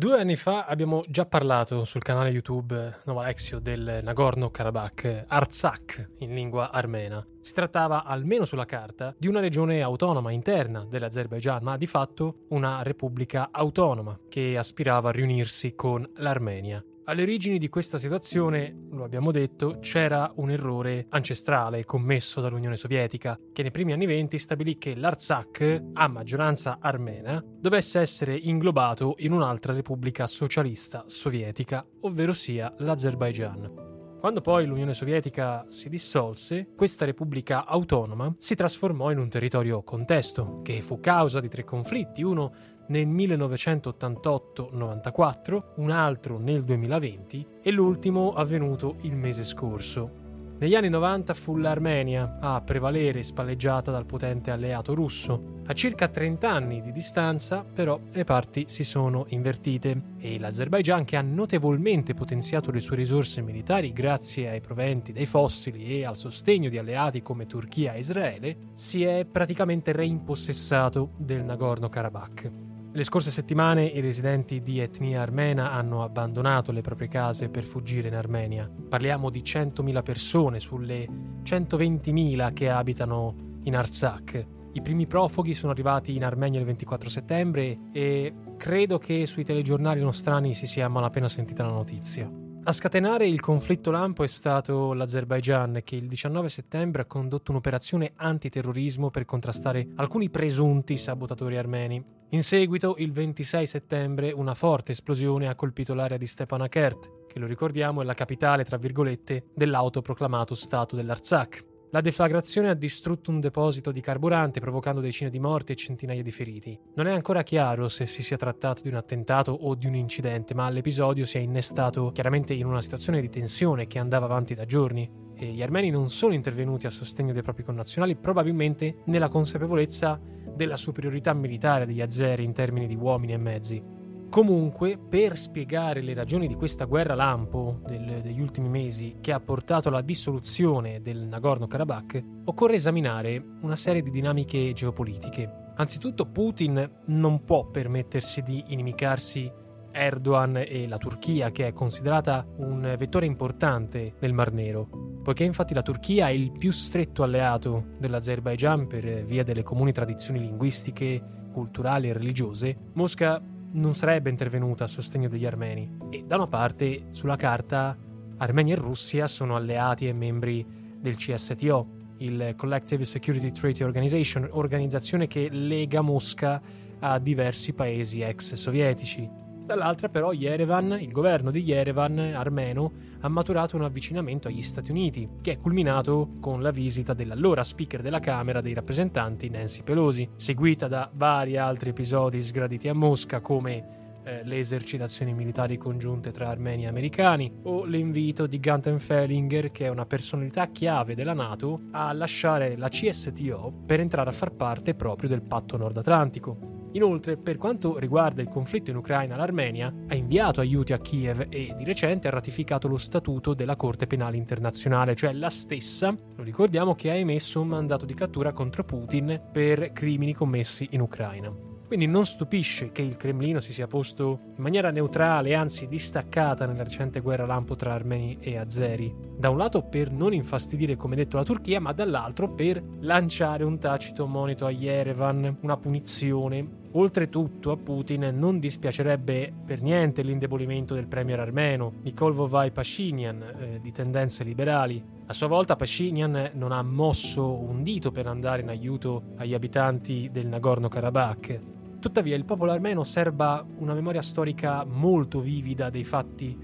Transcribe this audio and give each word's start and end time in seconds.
Due 0.00 0.18
anni 0.18 0.34
fa 0.34 0.64
abbiamo 0.64 1.04
già 1.08 1.26
parlato 1.26 1.84
sul 1.84 2.00
canale 2.00 2.30
YouTube 2.30 3.00
Nova 3.04 3.24
Alexio 3.24 3.58
del 3.58 4.00
Nagorno-Karabakh, 4.02 5.26
Artsakh 5.28 6.12
in 6.20 6.32
lingua 6.32 6.70
armena. 6.70 7.22
Si 7.38 7.52
trattava, 7.52 8.04
almeno 8.04 8.46
sulla 8.46 8.64
carta, 8.64 9.14
di 9.18 9.28
una 9.28 9.40
regione 9.40 9.82
autonoma 9.82 10.30
interna 10.30 10.86
dell'Azerbaigian, 10.88 11.62
ma 11.62 11.76
di 11.76 11.86
fatto 11.86 12.46
una 12.48 12.80
repubblica 12.82 13.50
autonoma 13.52 14.18
che 14.26 14.56
aspirava 14.56 15.10
a 15.10 15.12
riunirsi 15.12 15.74
con 15.74 16.10
l'Armenia. 16.14 16.82
Alle 17.10 17.22
origini 17.22 17.58
di 17.58 17.68
questa 17.68 17.98
situazione, 17.98 18.86
lo 18.92 19.02
abbiamo 19.02 19.32
detto, 19.32 19.78
c'era 19.80 20.32
un 20.36 20.48
errore 20.48 21.06
ancestrale 21.08 21.84
commesso 21.84 22.40
dall'Unione 22.40 22.76
Sovietica, 22.76 23.36
che 23.52 23.62
nei 23.62 23.72
primi 23.72 23.92
anni 23.92 24.06
venti 24.06 24.38
stabilì 24.38 24.78
che 24.78 24.94
l'Artsakh, 24.94 25.86
a 25.94 26.06
maggioranza 26.06 26.78
armena, 26.80 27.44
dovesse 27.44 27.98
essere 27.98 28.36
inglobato 28.36 29.16
in 29.18 29.32
un'altra 29.32 29.72
repubblica 29.72 30.28
socialista 30.28 31.02
sovietica, 31.08 31.84
ovvero 32.02 32.32
sia 32.32 32.72
l'Azerbaigian. 32.78 33.88
Quando 34.20 34.40
poi 34.40 34.66
l'Unione 34.66 34.94
Sovietica 34.94 35.64
si 35.68 35.88
dissolse, 35.88 36.68
questa 36.76 37.06
repubblica 37.06 37.66
autonoma 37.66 38.32
si 38.38 38.54
trasformò 38.54 39.10
in 39.10 39.18
un 39.18 39.28
territorio 39.28 39.82
contesto, 39.82 40.60
che 40.62 40.80
fu 40.80 41.00
causa 41.00 41.40
di 41.40 41.48
tre 41.48 41.64
conflitti, 41.64 42.22
uno 42.22 42.52
nel 42.90 43.08
1988-94, 43.08 45.72
un 45.76 45.90
altro 45.90 46.38
nel 46.38 46.62
2020 46.62 47.46
e 47.62 47.70
l'ultimo 47.72 48.34
avvenuto 48.34 48.98
il 49.02 49.16
mese 49.16 49.42
scorso. 49.42 50.20
Negli 50.60 50.74
anni 50.74 50.90
90 50.90 51.32
fu 51.32 51.56
l'Armenia 51.56 52.36
a 52.38 52.60
prevalere 52.60 53.22
spalleggiata 53.22 53.90
dal 53.90 54.04
potente 54.04 54.50
alleato 54.50 54.92
russo. 54.92 55.62
A 55.64 55.72
circa 55.72 56.08
30 56.08 56.50
anni 56.50 56.82
di 56.82 56.92
distanza, 56.92 57.64
però, 57.64 57.98
le 58.12 58.24
parti 58.24 58.66
si 58.68 58.84
sono 58.84 59.24
invertite 59.28 60.16
e 60.18 60.38
l'Azerbaigian, 60.38 61.04
che 61.04 61.16
ha 61.16 61.22
notevolmente 61.22 62.12
potenziato 62.12 62.70
le 62.70 62.80
sue 62.80 62.96
risorse 62.96 63.40
militari 63.40 63.94
grazie 63.94 64.50
ai 64.50 64.60
proventi 64.60 65.12
dei 65.12 65.24
fossili 65.24 65.98
e 65.98 66.04
al 66.04 66.18
sostegno 66.18 66.68
di 66.68 66.76
alleati 66.76 67.22
come 67.22 67.46
Turchia 67.46 67.94
e 67.94 68.00
Israele, 68.00 68.56
si 68.74 69.02
è 69.02 69.24
praticamente 69.24 69.92
reimpossessato 69.92 71.12
del 71.16 71.42
Nagorno-Karabakh. 71.42 72.69
Le 72.92 73.04
scorse 73.04 73.30
settimane 73.30 73.84
i 73.84 74.00
residenti 74.00 74.60
di 74.62 74.80
etnia 74.80 75.22
armena 75.22 75.70
hanno 75.70 76.02
abbandonato 76.02 76.72
le 76.72 76.80
proprie 76.80 77.06
case 77.06 77.48
per 77.48 77.62
fuggire 77.62 78.08
in 78.08 78.16
Armenia. 78.16 78.68
Parliamo 78.88 79.30
di 79.30 79.42
100.000 79.42 80.02
persone 80.02 80.58
sulle 80.58 81.06
120.000 81.44 82.52
che 82.52 82.68
abitano 82.68 83.60
in 83.62 83.76
Artsakh. 83.76 84.46
I 84.72 84.82
primi 84.82 85.06
profughi 85.06 85.54
sono 85.54 85.70
arrivati 85.70 86.16
in 86.16 86.24
Armenia 86.24 86.58
il 86.58 86.66
24 86.66 87.08
settembre 87.08 87.78
e 87.92 88.34
credo 88.56 88.98
che 88.98 89.24
sui 89.26 89.44
telegiornali 89.44 90.00
nostrani 90.00 90.52
si 90.54 90.66
sia 90.66 90.88
malapena 90.88 91.28
sentita 91.28 91.64
la 91.64 91.70
notizia. 91.70 92.28
A 92.64 92.72
scatenare 92.72 93.24
il 93.26 93.38
conflitto 93.38 93.92
lampo 93.92 94.24
è 94.24 94.28
stato 94.28 94.94
l'Azerbaigian 94.94 95.80
che 95.84 95.94
il 95.94 96.08
19 96.08 96.48
settembre 96.48 97.02
ha 97.02 97.06
condotto 97.06 97.52
un'operazione 97.52 98.12
antiterrorismo 98.16 99.10
per 99.10 99.24
contrastare 99.26 99.86
alcuni 99.94 100.28
presunti 100.28 100.98
sabotatori 100.98 101.56
armeni. 101.56 102.18
In 102.32 102.44
seguito, 102.44 102.94
il 102.98 103.10
26 103.10 103.66
settembre, 103.66 104.30
una 104.30 104.54
forte 104.54 104.92
esplosione 104.92 105.48
ha 105.48 105.56
colpito 105.56 105.94
l'area 105.94 106.16
di 106.16 106.28
Stepanakert, 106.28 107.26
che 107.26 107.40
lo 107.40 107.46
ricordiamo 107.46 108.02
è 108.02 108.04
la 108.04 108.14
capitale, 108.14 108.62
tra 108.62 108.76
virgolette, 108.76 109.46
dell'autoproclamato 109.52 110.54
Stato 110.54 110.94
dell'Artsakh. 110.94 111.69
La 111.92 112.00
deflagrazione 112.00 112.68
ha 112.68 112.74
distrutto 112.74 113.32
un 113.32 113.40
deposito 113.40 113.90
di 113.90 114.00
carburante 114.00 114.60
provocando 114.60 115.00
decine 115.00 115.28
di 115.28 115.40
morti 115.40 115.72
e 115.72 115.74
centinaia 115.74 116.22
di 116.22 116.30
feriti. 116.30 116.78
Non 116.94 117.08
è 117.08 117.12
ancora 117.12 117.42
chiaro 117.42 117.88
se 117.88 118.06
si 118.06 118.22
sia 118.22 118.36
trattato 118.36 118.82
di 118.82 118.88
un 118.90 118.94
attentato 118.94 119.50
o 119.50 119.74
di 119.74 119.88
un 119.88 119.96
incidente, 119.96 120.54
ma 120.54 120.70
l'episodio 120.70 121.26
si 121.26 121.38
è 121.38 121.40
innestato 121.40 122.12
chiaramente 122.12 122.54
in 122.54 122.66
una 122.66 122.80
situazione 122.80 123.20
di 123.20 123.28
tensione 123.28 123.88
che 123.88 123.98
andava 123.98 124.26
avanti 124.26 124.54
da 124.54 124.66
giorni. 124.66 125.10
E 125.34 125.46
gli 125.46 125.62
armeni 125.62 125.90
non 125.90 126.10
sono 126.10 126.32
intervenuti 126.32 126.86
a 126.86 126.90
sostegno 126.90 127.32
dei 127.32 127.42
propri 127.42 127.64
connazionali, 127.64 128.14
probabilmente 128.14 128.98
nella 129.06 129.28
consapevolezza 129.28 130.20
della 130.54 130.76
superiorità 130.76 131.34
militare 131.34 131.86
degli 131.86 132.02
azeri 132.02 132.44
in 132.44 132.52
termini 132.52 132.86
di 132.86 132.94
uomini 132.94 133.32
e 133.32 133.38
mezzi. 133.38 133.82
Comunque, 134.30 134.96
per 134.96 135.36
spiegare 135.36 136.02
le 136.02 136.14
ragioni 136.14 136.46
di 136.46 136.54
questa 136.54 136.84
guerra 136.84 137.16
lampo 137.16 137.80
del, 137.84 138.20
degli 138.22 138.40
ultimi 138.40 138.68
mesi 138.68 139.16
che 139.20 139.32
ha 139.32 139.40
portato 139.40 139.88
alla 139.88 140.02
dissoluzione 140.02 141.02
del 141.02 141.26
Nagorno-Karabakh, 141.26 142.24
occorre 142.44 142.76
esaminare 142.76 143.44
una 143.62 143.74
serie 143.74 144.02
di 144.02 144.10
dinamiche 144.10 144.72
geopolitiche. 144.72 145.72
Anzitutto 145.74 146.26
Putin 146.26 146.88
non 147.06 147.42
può 147.44 147.70
permettersi 147.70 148.42
di 148.42 148.62
inimicarsi 148.68 149.50
Erdogan 149.90 150.58
e 150.58 150.86
la 150.86 150.98
Turchia, 150.98 151.50
che 151.50 151.66
è 151.66 151.72
considerata 151.72 152.46
un 152.58 152.94
vettore 152.96 153.26
importante 153.26 154.14
nel 154.20 154.32
Mar 154.32 154.52
Nero, 154.52 155.18
poiché 155.24 155.42
infatti 155.42 155.74
la 155.74 155.82
Turchia 155.82 156.28
è 156.28 156.32
il 156.32 156.52
più 156.52 156.70
stretto 156.70 157.24
alleato 157.24 157.94
dell'Azerbaigian 157.98 158.86
per 158.86 159.24
via 159.24 159.42
delle 159.42 159.64
comuni 159.64 159.90
tradizioni 159.90 160.38
linguistiche, 160.38 161.20
culturali 161.52 162.08
e 162.08 162.12
religiose, 162.12 162.76
Mosca 162.92 163.42
non 163.72 163.94
sarebbe 163.94 164.30
intervenuta 164.30 164.84
a 164.84 164.88
sostegno 164.88 165.28
degli 165.28 165.46
armeni. 165.46 165.90
E 166.10 166.24
da 166.26 166.36
una 166.36 166.46
parte, 166.46 167.08
sulla 167.10 167.36
carta, 167.36 167.96
Armenia 168.38 168.74
e 168.74 168.78
Russia 168.78 169.26
sono 169.26 169.54
alleati 169.54 170.08
e 170.08 170.12
membri 170.12 170.66
del 170.98 171.16
CSTO, 171.16 171.98
il 172.18 172.54
Collective 172.56 173.04
Security 173.04 173.50
Treaty 173.50 173.82
Organization, 173.82 174.48
organizzazione 174.50 175.26
che 175.26 175.48
lega 175.50 176.00
Mosca 176.00 176.60
a 177.00 177.18
diversi 177.18 177.72
paesi 177.72 178.20
ex 178.20 178.54
sovietici. 178.54 179.39
Dall'altra 179.70 180.08
però 180.08 180.32
Yerevan, 180.32 180.98
il 181.00 181.12
governo 181.12 181.52
di 181.52 181.62
Yerevan 181.62 182.18
armeno, 182.18 182.90
ha 183.20 183.28
maturato 183.28 183.76
un 183.76 183.84
avvicinamento 183.84 184.48
agli 184.48 184.64
Stati 184.64 184.90
Uniti, 184.90 185.28
che 185.40 185.52
è 185.52 185.58
culminato 185.58 186.30
con 186.40 186.60
la 186.60 186.72
visita 186.72 187.14
dell'allora 187.14 187.62
speaker 187.62 188.02
della 188.02 188.18
Camera 188.18 188.60
dei 188.60 188.74
rappresentanti 188.74 189.48
Nancy 189.48 189.84
Pelosi, 189.84 190.28
seguita 190.34 190.88
da 190.88 191.08
vari 191.14 191.56
altri 191.56 191.90
episodi 191.90 192.42
sgraditi 192.42 192.88
a 192.88 192.94
Mosca 192.94 193.40
come 193.40 194.18
eh, 194.24 194.40
le 194.42 194.58
esercitazioni 194.58 195.32
militari 195.34 195.78
congiunte 195.78 196.32
tra 196.32 196.48
armeni 196.48 196.82
e 196.82 196.88
americani 196.88 197.52
o 197.62 197.84
l'invito 197.84 198.48
di 198.48 198.58
Gunther 198.58 198.98
Fellinger, 198.98 199.70
che 199.70 199.84
è 199.84 199.88
una 199.88 200.04
personalità 200.04 200.66
chiave 200.66 201.14
della 201.14 201.32
NATO, 201.32 201.82
a 201.92 202.12
lasciare 202.12 202.76
la 202.76 202.88
CSTO 202.88 203.72
per 203.86 204.00
entrare 204.00 204.30
a 204.30 204.32
far 204.32 204.50
parte 204.50 204.96
proprio 204.96 205.28
del 205.28 205.42
patto 205.42 205.76
nord 205.76 205.96
atlantico. 205.96 206.79
Inoltre, 206.92 207.36
per 207.36 207.56
quanto 207.56 207.98
riguarda 207.98 208.42
il 208.42 208.48
conflitto 208.48 208.90
in 208.90 208.96
Ucraina, 208.96 209.36
l'Armenia 209.36 209.92
ha 210.08 210.14
inviato 210.14 210.60
aiuti 210.60 210.92
a 210.92 210.98
Kiev 210.98 211.46
e 211.48 211.72
di 211.76 211.84
recente 211.84 212.26
ha 212.26 212.32
ratificato 212.32 212.88
lo 212.88 212.98
statuto 212.98 213.54
della 213.54 213.76
Corte 213.76 214.06
Penale 214.06 214.36
Internazionale, 214.36 215.14
cioè 215.14 215.32
la 215.32 215.50
stessa, 215.50 216.10
lo 216.10 216.42
ricordiamo, 216.42 216.94
che 216.94 217.10
ha 217.10 217.14
emesso 217.14 217.60
un 217.60 217.68
mandato 217.68 218.04
di 218.04 218.14
cattura 218.14 218.52
contro 218.52 218.84
Putin 218.84 219.40
per 219.52 219.92
crimini 219.92 220.34
commessi 220.34 220.88
in 220.90 221.00
Ucraina. 221.00 221.69
Quindi 221.90 222.06
non 222.06 222.24
stupisce 222.24 222.92
che 222.92 223.02
il 223.02 223.16
Cremlino 223.16 223.58
si 223.58 223.72
sia 223.72 223.88
posto 223.88 224.52
in 224.56 224.62
maniera 224.62 224.92
neutrale, 224.92 225.56
anzi 225.56 225.88
distaccata 225.88 226.64
nella 226.64 226.84
recente 226.84 227.18
guerra 227.18 227.46
lampo 227.46 227.74
tra 227.74 227.92
armeni 227.92 228.38
e 228.38 228.56
azeri. 228.56 229.12
Da 229.36 229.50
un 229.50 229.56
lato 229.56 229.82
per 229.82 230.12
non 230.12 230.32
infastidire, 230.32 230.94
come 230.94 231.16
detto, 231.16 231.36
la 231.36 231.42
Turchia, 231.42 231.80
ma 231.80 231.90
dall'altro 231.90 232.54
per 232.54 232.80
lanciare 233.00 233.64
un 233.64 233.76
tacito 233.80 234.28
monito 234.28 234.66
a 234.66 234.70
Yerevan, 234.70 235.58
una 235.62 235.76
punizione 235.78 236.78
Oltretutto 236.92 237.70
a 237.70 237.76
Putin 237.76 238.32
non 238.34 238.58
dispiacerebbe 238.58 239.52
per 239.64 239.80
niente 239.80 240.22
l'indebolimento 240.22 240.92
del 240.92 241.06
premier 241.06 241.38
armeno 241.38 241.92
Nikol 242.02 242.32
Vovai 242.32 242.72
Pashinyan, 242.72 243.42
eh, 243.42 243.80
di 243.80 243.92
tendenze 243.92 244.42
liberali. 244.42 245.00
A 245.26 245.32
sua 245.32 245.46
volta 245.46 245.76
Pashinyan 245.76 246.50
non 246.54 246.72
ha 246.72 246.82
mosso 246.82 247.52
un 247.54 247.84
dito 247.84 248.10
per 248.10 248.26
andare 248.26 248.62
in 248.62 248.68
aiuto 248.68 249.34
agli 249.36 249.54
abitanti 249.54 250.30
del 250.32 250.48
Nagorno-Karabakh. 250.48 251.78
Tuttavia 252.00 252.34
il 252.34 252.46
popolo 252.46 252.72
armeno 252.72 253.04
serba 253.04 253.62
una 253.76 253.92
memoria 253.92 254.22
storica 254.22 254.84
molto 254.84 255.40
vivida 255.40 255.90
dei 255.90 256.02
fatti 256.02 256.56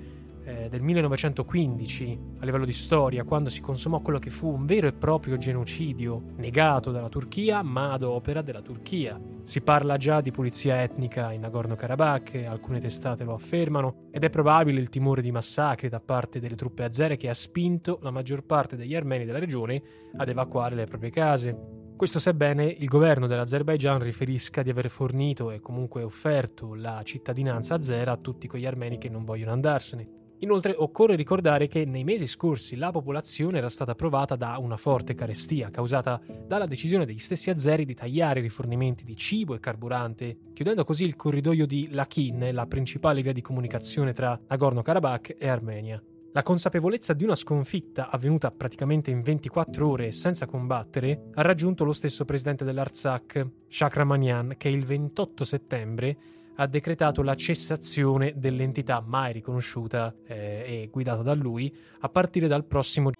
eh, 0.46 0.68
del 0.70 0.80
1915 0.80 2.20
a 2.38 2.44
livello 2.46 2.64
di 2.64 2.72
storia, 2.72 3.22
quando 3.24 3.50
si 3.50 3.60
consumò 3.60 4.00
quello 4.00 4.18
che 4.18 4.30
fu 4.30 4.48
un 4.48 4.64
vero 4.64 4.86
e 4.86 4.94
proprio 4.94 5.36
genocidio 5.36 6.22
negato 6.36 6.90
dalla 6.90 7.10
Turchia, 7.10 7.62
ma 7.62 7.92
ad 7.92 8.02
opera 8.02 8.40
della 8.40 8.62
Turchia. 8.62 9.20
Si 9.44 9.60
parla 9.60 9.98
già 9.98 10.22
di 10.22 10.30
pulizia 10.30 10.80
etnica 10.80 11.32
in 11.32 11.42
Nagorno-Karabakh, 11.42 12.46
alcune 12.48 12.80
testate 12.80 13.24
lo 13.24 13.34
affermano, 13.34 14.08
ed 14.10 14.24
è 14.24 14.30
probabile 14.30 14.80
il 14.80 14.88
timore 14.88 15.20
di 15.20 15.30
massacri 15.30 15.90
da 15.90 16.00
parte 16.00 16.40
delle 16.40 16.56
truppe 16.56 16.82
azere 16.82 17.16
che 17.16 17.28
ha 17.28 17.34
spinto 17.34 17.98
la 18.00 18.10
maggior 18.10 18.42
parte 18.42 18.76
degli 18.76 18.94
armeni 18.94 19.26
della 19.26 19.38
regione 19.38 19.82
ad 20.16 20.30
evacuare 20.30 20.74
le 20.74 20.86
proprie 20.86 21.10
case. 21.10 21.85
Questo 21.96 22.18
sebbene 22.18 22.66
il 22.66 22.88
governo 22.88 23.26
dell'Azerbaigian 23.26 24.00
riferisca 24.00 24.62
di 24.62 24.68
aver 24.68 24.90
fornito 24.90 25.50
e 25.50 25.60
comunque 25.60 26.02
offerto 26.02 26.74
la 26.74 27.00
cittadinanza 27.02 27.74
azera 27.74 28.12
a 28.12 28.16
tutti 28.18 28.46
quegli 28.46 28.66
armeni 28.66 28.98
che 28.98 29.08
non 29.08 29.24
vogliono 29.24 29.52
andarsene. 29.52 30.06
Inoltre 30.40 30.74
occorre 30.76 31.16
ricordare 31.16 31.68
che 31.68 31.86
nei 31.86 32.04
mesi 32.04 32.26
scorsi 32.26 32.76
la 32.76 32.90
popolazione 32.90 33.56
era 33.56 33.70
stata 33.70 33.94
provata 33.94 34.36
da 34.36 34.58
una 34.58 34.76
forte 34.76 35.14
carestia 35.14 35.70
causata 35.70 36.20
dalla 36.46 36.66
decisione 36.66 37.06
degli 37.06 37.18
stessi 37.18 37.48
azeri 37.48 37.86
di 37.86 37.94
tagliare 37.94 38.40
i 38.40 38.42
rifornimenti 38.42 39.02
di 39.02 39.16
cibo 39.16 39.54
e 39.54 39.58
carburante, 39.58 40.36
chiudendo 40.52 40.84
così 40.84 41.04
il 41.04 41.16
corridoio 41.16 41.64
di 41.64 41.88
Lakin, 41.90 42.50
la 42.52 42.66
principale 42.66 43.22
via 43.22 43.32
di 43.32 43.40
comunicazione 43.40 44.12
tra 44.12 44.38
Nagorno-Karabakh 44.46 45.36
e 45.38 45.48
Armenia. 45.48 46.02
La 46.36 46.42
consapevolezza 46.42 47.14
di 47.14 47.24
una 47.24 47.34
sconfitta 47.34 48.10
avvenuta 48.10 48.50
praticamente 48.50 49.10
in 49.10 49.22
24 49.22 49.88
ore 49.88 50.12
senza 50.12 50.44
combattere 50.44 51.30
ha 51.32 51.40
raggiunto 51.40 51.82
lo 51.82 51.94
stesso 51.94 52.26
presidente 52.26 52.62
dell'Artsakh, 52.62 53.46
Shakramanian, 53.66 54.56
che 54.58 54.68
il 54.68 54.84
28 54.84 55.44
settembre 55.46 56.18
ha 56.56 56.66
decretato 56.66 57.22
la 57.22 57.34
cessazione 57.34 58.34
dell'entità 58.36 59.02
mai 59.02 59.32
riconosciuta 59.32 60.14
eh, 60.26 60.34
e 60.66 60.88
guidata 60.92 61.22
da 61.22 61.32
lui 61.32 61.74
a 62.00 62.10
partire 62.10 62.48
dal 62.48 62.66
prossimo 62.66 63.12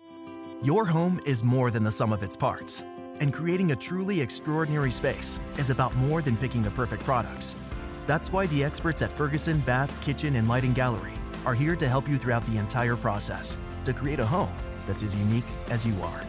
Your 0.60 0.86
home 0.86 1.18
is 1.24 1.40
more 1.40 1.70
than 1.70 1.84
the 1.84 1.90
sum 1.90 2.12
of 2.12 2.22
its 2.22 2.36
parts, 2.36 2.84
and 3.20 3.32
creating 3.32 3.70
a 3.70 3.76
truly 3.76 4.20
extraordinary 4.20 4.90
space 4.90 5.40
is 5.56 5.70
about 5.70 5.94
more 5.94 6.20
than 6.20 6.36
picking 6.36 6.62
the 6.62 6.70
perfect 6.70 7.02
products. 7.04 7.56
That's 8.04 8.30
why 8.30 8.46
the 8.48 8.62
experts 8.62 9.00
at 9.00 9.10
Ferguson 9.10 9.62
Bath, 9.64 9.90
Kitchen, 10.04 10.36
and 10.36 10.46
Lighting 10.46 10.74
Gallery 10.74 11.14
are 11.46 11.54
here 11.54 11.76
to 11.76 11.88
help 11.88 12.06
you 12.08 12.19
throughout 12.19 12.44
the 12.44 12.58
entire 12.58 12.96
process 12.96 13.56
to 13.84 13.94
create 13.94 14.20
a 14.20 14.26
home 14.26 14.54
that's 14.87 15.02
as 15.02 15.16
unique 15.16 15.48
as 15.70 15.87
you 15.87 15.94
are. 16.02 16.22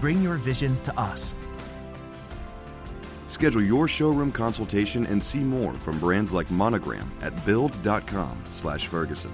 Bring 0.00 0.20
your 0.20 0.36
vision 0.36 0.80
to 0.82 0.98
us 0.98 1.34
Schedule 3.28 3.62
your 3.62 3.86
showroom 3.86 4.32
consultation 4.32 5.06
and 5.06 5.22
see 5.22 5.38
more 5.38 5.72
from 5.74 5.98
brands 6.00 6.32
like 6.32 6.50
Monogram 6.50 7.08
at 7.22 7.46
build.com/ferguson. 7.46 9.30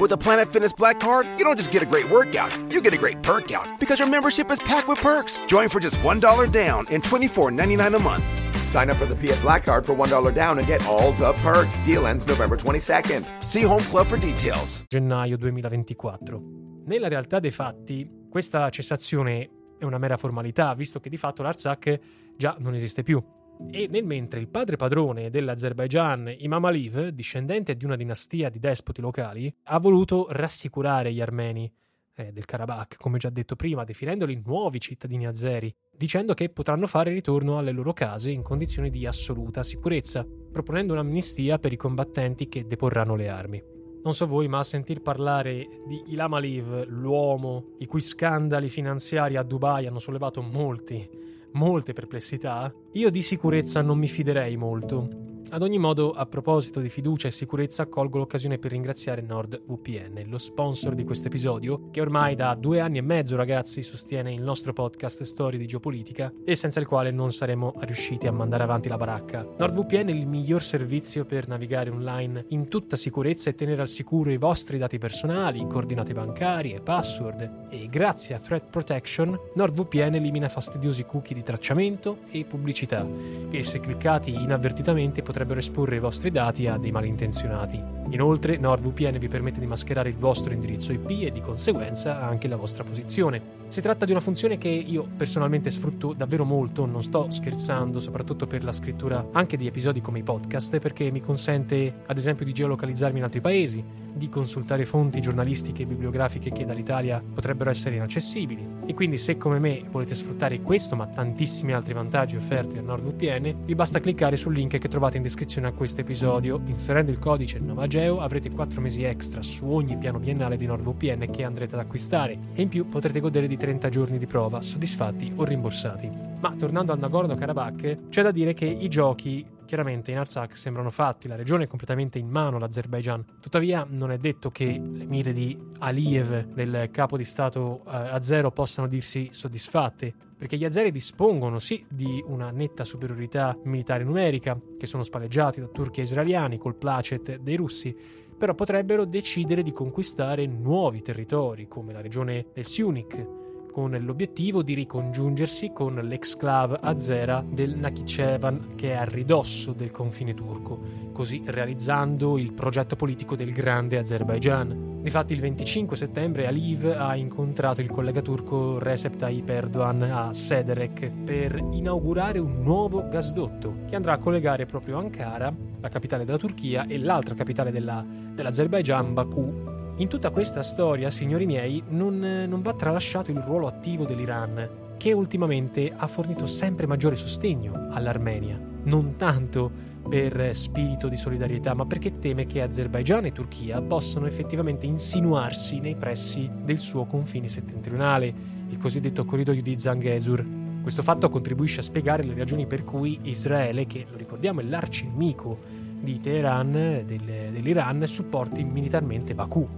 With 0.00 0.10
the 0.10 0.16
Planet 0.16 0.52
Fitness 0.52 0.72
Black 0.72 1.00
Card, 1.00 1.26
you 1.38 1.44
don't 1.44 1.56
just 1.56 1.70
get 1.70 1.82
a 1.82 1.86
great 1.86 2.08
workout, 2.10 2.54
you 2.72 2.80
get 2.80 2.94
a 2.94 2.98
great 2.98 3.22
perk 3.22 3.52
out 3.52 3.80
because 3.80 3.98
your 3.98 4.08
membership 4.08 4.50
is 4.50 4.58
packed 4.58 4.88
with 4.88 4.98
perks. 5.00 5.38
Join 5.46 5.68
for 5.68 5.80
just 5.80 5.96
$1 5.98 6.52
down 6.52 6.86
and 6.90 7.02
$24.99 7.02 7.94
a 7.94 7.98
month. 7.98 8.45
Sign 8.66 8.90
up 8.90 8.96
for 8.96 9.06
the 9.06 9.14
PF 9.14 9.40
Black 9.42 9.64
Card 9.64 9.84
for 9.84 9.94
$1 9.94 10.32
down 10.32 10.58
and 10.58 10.66
get 10.66 10.84
all 10.86 11.12
the 11.12 11.32
perks. 11.40 11.80
Deal 11.84 12.04
ends 12.04 12.26
November 12.26 12.56
22nd. 12.56 13.24
See 13.38 13.64
Home 13.64 13.84
Club 13.84 14.06
for 14.06 14.18
details. 14.18 14.84
Gennaio 14.88 15.36
2024. 15.36 16.42
Nella 16.86 17.06
realtà 17.06 17.38
dei 17.38 17.52
fatti, 17.52 18.26
questa 18.28 18.68
cessazione 18.70 19.48
è 19.78 19.84
una 19.84 19.98
mera 19.98 20.16
formalità, 20.16 20.74
visto 20.74 20.98
che 20.98 21.08
di 21.08 21.16
fatto 21.16 21.42
l'Artsakh 21.42 22.00
già 22.36 22.56
non 22.58 22.74
esiste 22.74 23.04
più. 23.04 23.22
E 23.70 23.86
nel 23.88 24.04
mentre 24.04 24.40
il 24.40 24.48
padre 24.48 24.74
padrone 24.74 25.30
dell'Azerbaigian, 25.30 26.34
Imam 26.38 26.64
Aliv, 26.64 27.08
discendente 27.10 27.76
di 27.76 27.84
una 27.84 27.94
dinastia 27.96 28.50
di 28.50 28.58
despoti 28.58 29.00
locali, 29.00 29.54
ha 29.66 29.78
voluto 29.78 30.26
rassicurare 30.30 31.12
gli 31.12 31.20
armeni 31.20 31.72
eh, 32.16 32.32
del 32.32 32.44
Karabakh, 32.44 32.96
come 32.96 33.18
già 33.18 33.30
detto 33.30 33.56
prima, 33.56 33.84
definendoli 33.84 34.40
nuovi 34.44 34.80
cittadini 34.80 35.26
azeri, 35.26 35.72
dicendo 35.96 36.34
che 36.34 36.48
potranno 36.48 36.86
fare 36.86 37.12
ritorno 37.12 37.58
alle 37.58 37.72
loro 37.72 37.92
case 37.92 38.30
in 38.30 38.42
condizioni 38.42 38.90
di 38.90 39.06
assoluta 39.06 39.62
sicurezza, 39.62 40.26
proponendo 40.50 40.94
un'amnistia 40.94 41.58
per 41.58 41.72
i 41.72 41.76
combattenti 41.76 42.48
che 42.48 42.66
deporranno 42.66 43.14
le 43.14 43.28
armi. 43.28 43.62
Non 44.02 44.14
so 44.14 44.26
voi, 44.26 44.48
ma 44.48 44.60
a 44.60 44.64
sentir 44.64 45.02
parlare 45.02 45.66
di 45.86 46.04
Ilham 46.06 46.34
Aliv, 46.34 46.86
l'uomo 46.86 47.74
i 47.78 47.86
cui 47.86 48.00
scandali 48.00 48.68
finanziari 48.68 49.36
a 49.36 49.42
Dubai 49.42 49.86
hanno 49.86 49.98
sollevato 49.98 50.42
molti, 50.42 51.08
molte 51.52 51.92
perplessità, 51.92 52.72
io 52.92 53.10
di 53.10 53.22
sicurezza 53.22 53.82
non 53.82 53.98
mi 53.98 54.06
fiderei 54.06 54.56
molto. 54.56 55.25
Ad 55.48 55.62
ogni 55.62 55.78
modo, 55.78 56.10
a 56.10 56.26
proposito 56.26 56.80
di 56.80 56.88
fiducia 56.88 57.28
e 57.28 57.30
sicurezza, 57.30 57.86
colgo 57.86 58.18
l'occasione 58.18 58.58
per 58.58 58.72
ringraziare 58.72 59.22
NordVPN, 59.22 60.24
lo 60.26 60.38
sponsor 60.38 60.96
di 60.96 61.04
questo 61.04 61.28
episodio, 61.28 61.88
che 61.92 62.00
ormai 62.00 62.34
da 62.34 62.52
due 62.56 62.80
anni 62.80 62.98
e 62.98 63.02
mezzo, 63.02 63.36
ragazzi, 63.36 63.80
sostiene 63.84 64.32
il 64.32 64.42
nostro 64.42 64.72
podcast 64.72 65.22
Storie 65.22 65.56
di 65.56 65.68
Geopolitica 65.68 66.32
e 66.44 66.56
senza 66.56 66.80
il 66.80 66.86
quale 66.86 67.12
non 67.12 67.32
saremmo 67.32 67.74
riusciti 67.78 68.26
a 68.26 68.32
mandare 68.32 68.64
avanti 68.64 68.88
la 68.88 68.96
baracca. 68.96 69.46
NordVPN 69.56 70.08
è 70.08 70.10
il 70.10 70.26
miglior 70.26 70.64
servizio 70.64 71.24
per 71.24 71.46
navigare 71.46 71.90
online 71.90 72.46
in 72.48 72.66
tutta 72.66 72.96
sicurezza 72.96 73.48
e 73.48 73.54
tenere 73.54 73.82
al 73.82 73.88
sicuro 73.88 74.32
i 74.32 74.38
vostri 74.38 74.78
dati 74.78 74.98
personali, 74.98 75.64
coordinate 75.68 76.12
bancarie, 76.12 76.80
password. 76.80 77.68
E 77.70 77.86
grazie 77.88 78.34
a 78.34 78.40
Threat 78.40 78.68
Protection, 78.68 79.38
NordVPN 79.54 80.16
elimina 80.16 80.48
fastidiosi 80.48 81.04
cookie 81.04 81.36
di 81.36 81.44
tracciamento 81.44 82.22
e 82.30 82.44
pubblicità, 82.44 83.06
che 83.48 83.62
se 83.62 83.78
cliccati 83.78 84.34
inavvertitamente 84.34 85.22
potrebbero 85.22 85.34
potrebbero 85.36 85.60
esporre 85.60 85.96
i 85.96 86.00
vostri 86.00 86.30
dati 86.30 86.66
a 86.66 86.78
dei 86.78 86.90
malintenzionati. 86.90 87.78
Inoltre, 88.10 88.56
NordVPN 88.56 89.18
vi 89.18 89.28
permette 89.28 89.60
di 89.60 89.66
mascherare 89.66 90.08
il 90.08 90.16
vostro 90.16 90.54
indirizzo 90.54 90.92
IP 90.92 91.10
e 91.10 91.30
di 91.30 91.42
conseguenza 91.42 92.22
anche 92.22 92.48
la 92.48 92.56
vostra 92.56 92.84
posizione. 92.84 93.64
Si 93.68 93.82
tratta 93.82 94.06
di 94.06 94.12
una 94.12 94.20
funzione 94.20 94.56
che 94.56 94.68
io 94.68 95.06
personalmente 95.14 95.70
sfrutto 95.70 96.14
davvero 96.14 96.44
molto, 96.44 96.86
non 96.86 97.02
sto 97.02 97.26
scherzando, 97.30 98.00
soprattutto 98.00 98.46
per 98.46 98.64
la 98.64 98.72
scrittura 98.72 99.28
anche 99.32 99.58
di 99.58 99.66
episodi 99.66 100.00
come 100.00 100.20
i 100.20 100.22
podcast, 100.22 100.78
perché 100.78 101.10
mi 101.10 101.20
consente 101.20 102.02
ad 102.06 102.16
esempio 102.16 102.46
di 102.46 102.54
geolocalizzarmi 102.54 103.18
in 103.18 103.24
altri 103.24 103.40
paesi, 103.40 103.84
di 104.16 104.28
consultare 104.30 104.86
fonti 104.86 105.20
giornalistiche 105.20 105.82
e 105.82 105.86
bibliografiche 105.86 106.50
che 106.50 106.64
dall'Italia 106.64 107.22
potrebbero 107.34 107.68
essere 107.68 107.96
inaccessibili. 107.96 108.66
E 108.86 108.94
quindi 108.94 109.18
se 109.18 109.36
come 109.36 109.58
me 109.58 109.84
volete 109.90 110.14
sfruttare 110.14 110.62
questo, 110.62 110.96
ma 110.96 111.06
tantissimi 111.06 111.74
altri 111.74 111.92
vantaggi 111.92 112.36
offerti 112.36 112.76
da 112.76 112.80
NordVPN, 112.80 113.64
vi 113.64 113.74
basta 113.74 114.00
cliccare 114.00 114.36
sul 114.36 114.54
link 114.54 114.78
che 114.78 114.88
trovate 114.88 115.18
in 115.18 115.22
descrizione 115.26 115.66
a 115.66 115.72
questo 115.72 116.02
episodio. 116.02 116.60
Inserendo 116.66 117.10
il 117.10 117.18
codice 117.18 117.58
NOVAGEO 117.58 118.20
avrete 118.20 118.50
4 118.50 118.80
mesi 118.80 119.02
extra 119.02 119.42
su 119.42 119.66
ogni 119.66 119.96
piano 119.96 120.20
biennale 120.20 120.56
di 120.56 120.66
NordVPN 120.66 121.28
che 121.30 121.42
andrete 121.42 121.74
ad 121.74 121.80
acquistare 121.80 122.38
e 122.54 122.62
in 122.62 122.68
più 122.68 122.88
potrete 122.88 123.18
godere 123.18 123.48
di 123.48 123.56
30 123.56 123.88
giorni 123.88 124.18
di 124.18 124.26
prova, 124.26 124.60
soddisfatti 124.60 125.32
o 125.34 125.44
rimborsati. 125.44 126.08
Ma 126.38 126.54
tornando 126.56 126.92
al 126.92 126.98
Nagorno-Karabakh, 126.98 128.08
c'è 128.08 128.22
da 128.22 128.30
dire 128.30 128.54
che 128.54 128.66
i 128.66 128.88
giochi 128.88 129.44
chiaramente 129.66 130.10
in 130.10 130.16
Artsakh 130.16 130.56
sembrano 130.56 130.88
fatti, 130.88 131.28
la 131.28 131.36
regione 131.36 131.64
è 131.64 131.66
completamente 131.66 132.18
in 132.18 132.28
mano 132.28 132.56
all'Azerbaijan. 132.56 133.24
Tuttavia 133.40 133.86
non 133.86 134.10
è 134.10 134.16
detto 134.16 134.50
che 134.50 134.64
le 134.64 135.04
mire 135.04 135.34
di 135.34 135.58
Aliyev, 135.78 136.54
del 136.54 136.88
capo 136.90 137.18
di 137.18 137.24
Stato 137.24 137.82
eh, 137.84 137.90
azero, 137.90 138.50
possano 138.50 138.86
dirsi 138.86 139.28
soddisfatte, 139.32 140.14
perché 140.38 140.56
gli 140.56 140.64
azeri 140.64 140.90
dispongono 140.90 141.58
sì 141.58 141.84
di 141.88 142.24
una 142.26 142.50
netta 142.50 142.84
superiorità 142.84 143.58
militare 143.64 144.04
numerica, 144.04 144.58
che 144.78 144.86
sono 144.86 145.02
spalleggiati 145.02 145.60
da 145.60 145.66
turchi 145.66 146.00
e 146.00 146.04
israeliani 146.04 146.56
col 146.56 146.76
placet 146.76 147.36
dei 147.38 147.56
russi, 147.56 147.94
però 148.38 148.54
potrebbero 148.54 149.04
decidere 149.04 149.62
di 149.62 149.72
conquistare 149.72 150.46
nuovi 150.46 151.02
territori, 151.02 151.68
come 151.68 151.92
la 151.92 152.00
regione 152.00 152.46
del 152.52 152.66
Siunik, 152.66 153.44
con 153.76 153.90
l'obiettivo 153.90 154.62
di 154.62 154.72
ricongiungersi 154.72 155.70
con 155.70 155.96
l'exclave 155.96 156.78
azera 156.80 157.44
del 157.46 157.76
Nakhichevan 157.76 158.72
che 158.74 158.92
è 158.92 158.94
a 158.94 159.04
ridosso 159.04 159.74
del 159.74 159.90
confine 159.90 160.32
turco, 160.32 160.80
così 161.12 161.42
realizzando 161.44 162.38
il 162.38 162.54
progetto 162.54 162.96
politico 162.96 163.36
del 163.36 163.52
grande 163.52 163.98
Azerbaijan. 163.98 165.02
Difatti 165.02 165.34
il 165.34 165.40
25 165.40 165.94
settembre 165.94 166.46
Aliv 166.46 166.86
ha 166.86 167.16
incontrato 167.16 167.82
il 167.82 167.90
collega 167.90 168.22
turco 168.22 168.78
Recep 168.78 169.16
Tayyip 169.16 169.50
Erdogan 169.50 170.00
a 170.04 170.32
Sederek 170.32 171.10
per 171.10 171.62
inaugurare 171.72 172.38
un 172.38 172.62
nuovo 172.62 173.06
gasdotto 173.10 173.80
che 173.86 173.94
andrà 173.94 174.14
a 174.14 174.18
collegare 174.18 174.64
proprio 174.64 174.96
Ankara, 174.96 175.54
la 175.80 175.88
capitale 175.90 176.24
della 176.24 176.38
Turchia, 176.38 176.86
e 176.86 176.96
l'altra 176.96 177.34
capitale 177.34 177.70
della, 177.70 178.02
dell'Azerbaijan, 178.32 179.12
Baku, 179.12 179.76
in 179.98 180.08
tutta 180.08 180.30
questa 180.30 180.62
storia, 180.62 181.10
signori 181.10 181.46
miei, 181.46 181.82
non, 181.88 182.18
non, 182.46 182.60
va 182.60 182.74
tralasciato 182.74 183.30
il 183.30 183.38
ruolo 183.38 183.66
attivo 183.66 184.04
dell'Iran. 184.04 184.84
che 184.98 185.12
ultimamente 185.12 185.92
ha 185.94 186.06
fornito 186.06 186.46
sempre 186.46 186.86
maggiore 186.86 187.16
sostegno 187.16 187.88
all'Armenia, 187.90 188.58
non 188.84 189.16
tanto 189.16 189.70
per 190.08 190.54
spirito 190.54 191.08
di 191.08 191.16
solidarietà, 191.16 191.74
ma 191.74 191.86
perché 191.86 192.18
teme 192.18 192.46
che 192.46 192.62
Azerbaigian 192.62 193.26
e 193.26 193.32
Turchia 193.32 193.80
possano 193.82 194.26
effettivamente 194.26 194.86
insinuarsi 194.86 195.80
nei 195.80 195.96
pressi 195.96 196.50
del 196.62 196.78
suo 196.78 197.04
confine 197.04 197.48
settentrionale, 197.48 198.34
il 198.68 198.78
cosiddetto 198.78 199.24
corridoio 199.24 199.62
di 199.62 199.78
Zangezur. 199.78 200.44
Questo 200.82 201.02
fatto 201.02 201.28
contribuisce 201.28 201.80
a 201.80 201.84
spiegare 201.84 202.22
le 202.22 202.34
ragioni 202.34 202.66
per 202.66 202.84
cui 202.84 203.18
Israele, 203.22 203.86
che 203.86 204.06
lo 204.10 204.16
ricordiamo 204.16 204.60
è 204.60 204.64
l'arcinemico 204.64 205.75
di 206.00 206.20
Teheran, 206.20 206.72
del, 207.06 207.50
dell'Iran, 207.52 208.06
supporti 208.06 208.64
militarmente 208.64 209.34
Baku. 209.34 209.68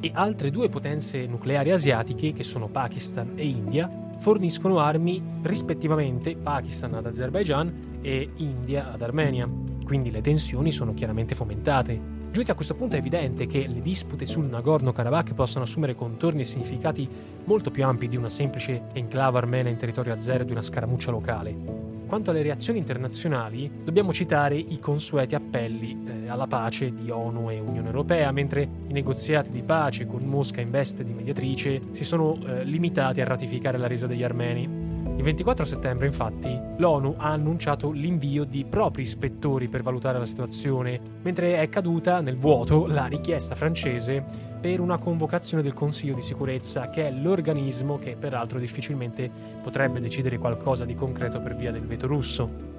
E 0.00 0.10
altre 0.14 0.50
due 0.50 0.68
potenze 0.68 1.26
nucleari 1.26 1.72
asiatiche, 1.72 2.32
che 2.32 2.44
sono 2.44 2.68
Pakistan 2.68 3.32
e 3.34 3.46
India, 3.46 3.90
forniscono 4.18 4.78
armi 4.78 5.22
rispettivamente 5.42 6.36
Pakistan 6.36 6.94
ad 6.94 7.06
Azerbaijan 7.06 7.98
e 8.00 8.30
India 8.36 8.92
ad 8.92 9.02
Armenia, 9.02 9.48
quindi 9.84 10.10
le 10.10 10.20
tensioni 10.20 10.72
sono 10.72 10.94
chiaramente 10.94 11.34
fomentate. 11.34 12.16
Giunti 12.30 12.50
a 12.50 12.54
questo 12.54 12.74
punto 12.74 12.94
è 12.94 12.98
evidente 12.98 13.46
che 13.46 13.66
le 13.66 13.80
dispute 13.80 14.26
sul 14.26 14.44
Nagorno-Karabakh 14.44 15.34
possono 15.34 15.64
assumere 15.64 15.94
contorni 15.94 16.42
e 16.42 16.44
significati 16.44 17.08
molto 17.44 17.70
più 17.70 17.84
ampi 17.84 18.06
di 18.06 18.16
una 18.16 18.28
semplice 18.28 18.82
enclave 18.92 19.38
armena 19.38 19.70
in 19.70 19.76
territorio 19.76 20.12
azero 20.12 20.44
di 20.44 20.52
una 20.52 20.62
scaramuccia 20.62 21.10
locale. 21.10 21.87
Quanto 22.08 22.30
alle 22.30 22.40
reazioni 22.40 22.78
internazionali, 22.78 23.70
dobbiamo 23.84 24.14
citare 24.14 24.56
i 24.56 24.78
consueti 24.78 25.34
appelli 25.34 26.04
eh, 26.06 26.30
alla 26.30 26.46
pace 26.46 26.94
di 26.94 27.10
ONU 27.10 27.50
e 27.50 27.60
Unione 27.60 27.88
Europea, 27.88 28.32
mentre 28.32 28.66
i 28.86 28.94
negoziati 28.94 29.50
di 29.50 29.62
pace 29.62 30.06
con 30.06 30.22
Mosca 30.22 30.62
in 30.62 30.70
veste 30.70 31.04
di 31.04 31.12
mediatrice 31.12 31.82
si 31.90 32.04
sono 32.04 32.38
eh, 32.46 32.64
limitati 32.64 33.20
a 33.20 33.26
ratificare 33.26 33.76
la 33.76 33.86
resa 33.86 34.06
degli 34.06 34.24
armeni. 34.24 34.97
Il 35.18 35.24
24 35.24 35.64
settembre, 35.64 36.06
infatti, 36.06 36.56
l'ONU 36.76 37.16
ha 37.18 37.32
annunciato 37.32 37.90
l'invio 37.90 38.44
di 38.44 38.64
propri 38.64 39.02
ispettori 39.02 39.66
per 39.66 39.82
valutare 39.82 40.16
la 40.16 40.24
situazione, 40.24 41.00
mentre 41.22 41.60
è 41.60 41.68
caduta 41.68 42.20
nel 42.20 42.36
vuoto 42.36 42.86
la 42.86 43.06
richiesta 43.06 43.56
francese 43.56 44.24
per 44.60 44.78
una 44.78 44.96
convocazione 44.98 45.64
del 45.64 45.72
Consiglio 45.72 46.14
di 46.14 46.22
sicurezza, 46.22 46.88
che 46.88 47.08
è 47.08 47.10
l'organismo 47.10 47.98
che 47.98 48.14
peraltro 48.16 48.60
difficilmente 48.60 49.28
potrebbe 49.60 49.98
decidere 49.98 50.38
qualcosa 50.38 50.84
di 50.84 50.94
concreto 50.94 51.40
per 51.40 51.56
via 51.56 51.72
del 51.72 51.84
veto 51.84 52.06
russo. 52.06 52.77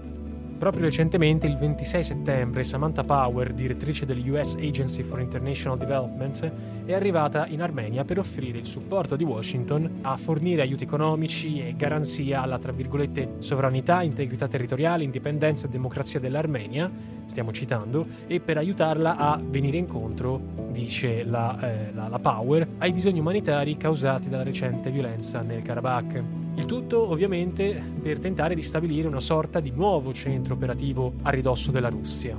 Proprio 0.59 0.83
recentemente, 0.83 1.47
il 1.47 1.55
26 1.55 2.03
settembre, 2.03 2.65
Samantha 2.65 3.05
Power, 3.05 3.53
direttrice 3.53 4.05
dell'US 4.05 4.55
Agency 4.55 5.03
for 5.03 5.21
International 5.21 5.77
Development, 5.77 6.51
è 6.83 6.93
arrivata 6.93 7.47
in 7.47 7.61
Armenia 7.61 8.03
per 8.03 8.19
offrire 8.19 8.57
il 8.57 8.65
supporto 8.65 9.15
di 9.15 9.23
Washington 9.23 9.99
a 10.01 10.17
fornire 10.17 10.61
aiuti 10.61 10.83
economici 10.83 11.65
e 11.65 11.75
garanzia 11.77 12.41
alla, 12.41 12.59
tra 12.59 12.73
virgolette, 12.73 13.35
sovranità, 13.37 14.01
integrità 14.01 14.49
territoriale, 14.49 15.05
indipendenza 15.05 15.65
e 15.65 15.69
democrazia 15.69 16.19
dell'Armenia, 16.19 16.91
stiamo 17.23 17.53
citando, 17.53 18.05
e 18.27 18.41
per 18.41 18.57
aiutarla 18.57 19.15
a 19.15 19.41
venire 19.41 19.77
incontro, 19.77 20.41
dice 20.71 21.23
la, 21.23 21.57
eh, 21.61 21.93
la, 21.93 22.09
la 22.09 22.19
Power, 22.19 22.67
ai 22.79 22.91
bisogni 22.91 23.19
umanitari 23.19 23.77
causati 23.77 24.27
dalla 24.27 24.43
recente 24.43 24.91
violenza 24.91 25.41
nel 25.41 25.61
Karabakh. 25.61 26.38
Il 26.59 26.65
tutto 26.65 27.09
ovviamente 27.09 27.81
per 28.01 28.19
tentare 28.19 28.53
di 28.53 28.61
stabilire 28.61 29.07
una 29.07 29.21
sorta 29.21 29.61
di 29.61 29.71
nuovo 29.71 30.11
centro 30.11 30.55
operativo 30.55 31.13
a 31.21 31.29
ridosso 31.29 31.71
della 31.71 31.87
Russia. 31.87 32.37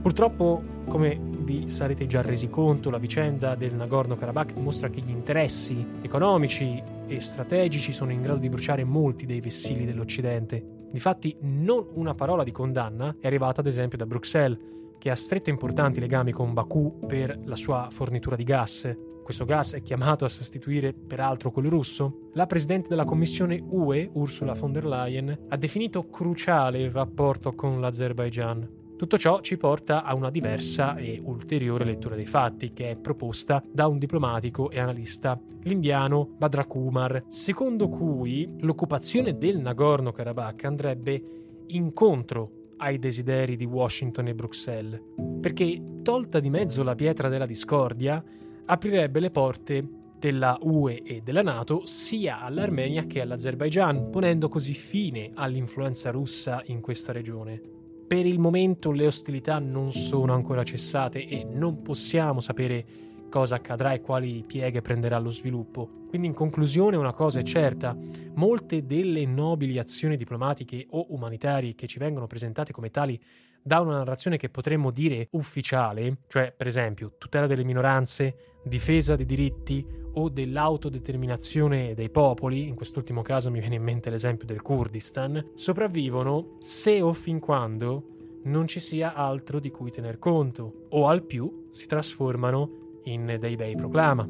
Purtroppo, 0.00 0.62
come 0.86 1.18
vi 1.40 1.68
sarete 1.68 2.06
già 2.06 2.22
resi 2.22 2.48
conto, 2.48 2.90
la 2.90 2.98
vicenda 2.98 3.56
del 3.56 3.74
Nagorno-Karabakh 3.74 4.52
dimostra 4.52 4.88
che 4.88 5.00
gli 5.00 5.10
interessi 5.10 5.84
economici 6.00 6.80
e 7.08 7.18
strategici 7.18 7.90
sono 7.90 8.12
in 8.12 8.22
grado 8.22 8.38
di 8.38 8.48
bruciare 8.48 8.84
molti 8.84 9.26
dei 9.26 9.40
vessilli 9.40 9.84
dell'Occidente. 9.84 10.86
Difatti, 10.92 11.36
non 11.40 11.84
una 11.94 12.14
parola 12.14 12.44
di 12.44 12.52
condanna 12.52 13.16
è 13.18 13.26
arrivata 13.26 13.62
ad 13.62 13.66
esempio 13.66 13.98
da 13.98 14.06
Bruxelles, 14.06 14.58
che 14.96 15.10
ha 15.10 15.16
stretto 15.16 15.50
importanti 15.50 15.98
legami 15.98 16.30
con 16.30 16.52
Baku 16.52 17.00
per 17.04 17.36
la 17.46 17.56
sua 17.56 17.88
fornitura 17.90 18.36
di 18.36 18.44
gas, 18.44 18.96
questo 19.30 19.44
gas 19.44 19.74
è 19.74 19.82
chiamato 19.82 20.24
a 20.24 20.28
sostituire 20.28 20.92
peraltro 20.92 21.52
quello 21.52 21.68
russo, 21.68 22.30
la 22.32 22.46
Presidente 22.46 22.88
della 22.88 23.04
Commissione 23.04 23.62
UE, 23.64 24.10
Ursula 24.14 24.54
von 24.54 24.72
der 24.72 24.84
Leyen, 24.84 25.46
ha 25.48 25.56
definito 25.56 26.08
cruciale 26.08 26.80
il 26.80 26.90
rapporto 26.90 27.52
con 27.52 27.80
l'Azerbaigian. 27.80 28.68
Tutto 28.96 29.16
ciò 29.18 29.40
ci 29.40 29.56
porta 29.56 30.02
a 30.02 30.16
una 30.16 30.30
diversa 30.30 30.96
e 30.96 31.20
ulteriore 31.22 31.84
lettura 31.84 32.16
dei 32.16 32.24
fatti, 32.24 32.72
che 32.72 32.90
è 32.90 32.96
proposta 32.96 33.62
da 33.70 33.86
un 33.86 33.98
diplomatico 33.98 34.68
e 34.68 34.80
analista, 34.80 35.40
l'indiano 35.62 36.28
Badra 36.36 36.64
Kumar, 36.64 37.22
secondo 37.28 37.88
cui 37.88 38.52
l'occupazione 38.58 39.38
del 39.38 39.60
Nagorno-Karabakh 39.60 40.64
andrebbe 40.64 41.22
incontro 41.68 42.72
ai 42.78 42.98
desideri 42.98 43.54
di 43.54 43.64
Washington 43.64 44.26
e 44.26 44.34
Bruxelles, 44.34 45.00
perché 45.40 46.00
tolta 46.02 46.40
di 46.40 46.50
mezzo 46.50 46.82
la 46.82 46.96
pietra 46.96 47.28
della 47.28 47.46
discordia, 47.46 48.20
aprirebbe 48.66 49.20
le 49.20 49.30
porte 49.30 49.86
della 50.18 50.58
UE 50.60 51.02
e 51.02 51.22
della 51.22 51.42
Nato 51.42 51.86
sia 51.86 52.40
all'Armenia 52.42 53.06
che 53.06 53.22
all'Azerbaigian, 53.22 54.10
ponendo 54.10 54.48
così 54.48 54.74
fine 54.74 55.30
all'influenza 55.34 56.10
russa 56.10 56.62
in 56.66 56.80
questa 56.80 57.12
regione. 57.12 57.60
Per 58.06 58.26
il 58.26 58.38
momento 58.38 58.90
le 58.90 59.06
ostilità 59.06 59.58
non 59.58 59.92
sono 59.92 60.34
ancora 60.34 60.62
cessate 60.62 61.26
e 61.26 61.44
non 61.44 61.80
possiamo 61.80 62.40
sapere 62.40 62.84
cosa 63.30 63.54
accadrà 63.54 63.92
e 63.92 64.00
quali 64.00 64.44
pieghe 64.46 64.82
prenderà 64.82 65.18
lo 65.18 65.30
sviluppo. 65.30 65.88
Quindi 66.08 66.26
in 66.26 66.34
conclusione 66.34 66.96
una 66.96 67.12
cosa 67.12 67.38
è 67.38 67.42
certa, 67.42 67.96
molte 68.34 68.84
delle 68.84 69.24
nobili 69.24 69.78
azioni 69.78 70.16
diplomatiche 70.16 70.86
o 70.90 71.06
umanitarie 71.10 71.74
che 71.74 71.86
ci 71.86 71.98
vengono 71.98 72.26
presentate 72.26 72.72
come 72.72 72.90
tali 72.90 73.18
da 73.62 73.80
una 73.80 73.98
narrazione 73.98 74.36
che 74.36 74.48
potremmo 74.48 74.90
dire 74.90 75.28
ufficiale, 75.32 76.18
cioè 76.28 76.52
per 76.56 76.66
esempio 76.66 77.14
tutela 77.18 77.46
delle 77.46 77.64
minoranze, 77.64 78.58
difesa 78.64 79.16
dei 79.16 79.26
diritti 79.26 79.86
o 80.14 80.28
dell'autodeterminazione 80.28 81.94
dei 81.94 82.10
popoli, 82.10 82.66
in 82.66 82.74
quest'ultimo 82.74 83.22
caso 83.22 83.50
mi 83.50 83.60
viene 83.60 83.76
in 83.76 83.82
mente 83.82 84.10
l'esempio 84.10 84.46
del 84.46 84.62
Kurdistan, 84.62 85.52
sopravvivono 85.54 86.56
se 86.60 87.00
o 87.00 87.12
fin 87.12 87.38
quando 87.38 88.40
non 88.44 88.66
ci 88.66 88.80
sia 88.80 89.14
altro 89.14 89.60
di 89.60 89.70
cui 89.70 89.90
tener 89.90 90.18
conto, 90.18 90.86
o 90.90 91.06
al 91.08 91.22
più 91.24 91.68
si 91.70 91.86
trasformano 91.86 93.00
in 93.04 93.36
dei 93.38 93.56
bei 93.56 93.76
proclama. 93.76 94.28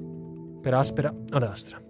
Per 0.60 0.74
aspera 0.74 1.14
ad 1.30 1.42
astra. 1.42 1.89